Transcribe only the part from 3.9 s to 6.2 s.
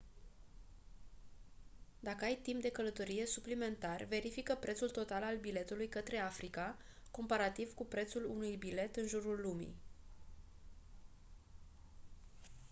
verifică prețul total al biletului către